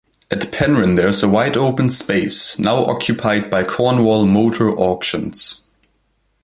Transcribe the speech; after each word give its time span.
At 0.31 0.51
Penryn 0.51 0.95
there 0.95 1.09
is 1.09 1.21
a 1.21 1.29
wide 1.29 1.55
open 1.55 1.87
space 1.91 2.57
now 2.57 2.85
occupied 2.85 3.51
by 3.51 3.63
Cornwall 3.63 4.25
Motor 4.25 4.71
Auctions. 4.71 5.61